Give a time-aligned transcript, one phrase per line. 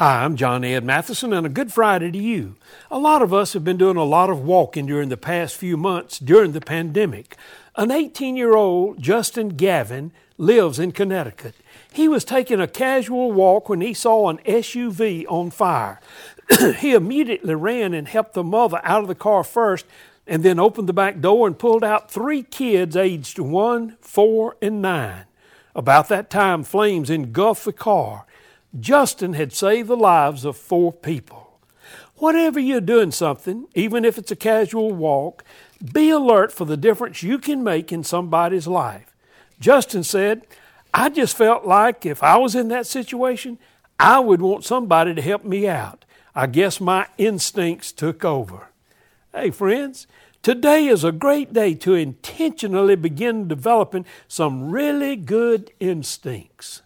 [0.00, 2.56] Hi, I'm John Ed Mathison, and a good Friday to you.
[2.90, 5.76] A lot of us have been doing a lot of walking during the past few
[5.76, 7.36] months during the pandemic.
[7.76, 11.54] An 18 year old, Justin Gavin, lives in Connecticut.
[11.92, 16.00] He was taking a casual walk when he saw an SUV on fire.
[16.78, 19.84] he immediately ran and helped the mother out of the car first,
[20.26, 24.80] and then opened the back door and pulled out three kids aged one, four, and
[24.80, 25.26] nine.
[25.74, 28.24] About that time, flames engulfed the car.
[28.78, 31.58] Justin had saved the lives of four people.
[32.16, 35.42] Whatever you're doing something, even if it's a casual walk,
[35.92, 39.16] be alert for the difference you can make in somebody's life.
[39.58, 40.46] Justin said,
[40.92, 43.58] I just felt like if I was in that situation,
[43.98, 46.04] I would want somebody to help me out.
[46.34, 48.68] I guess my instincts took over.
[49.34, 50.06] Hey, friends,
[50.42, 56.82] today is a great day to intentionally begin developing some really good instincts.